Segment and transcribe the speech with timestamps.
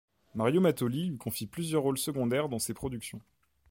[0.33, 3.21] Mario Mattoli lui confie plusieurs rôles secondaires dans ces productions.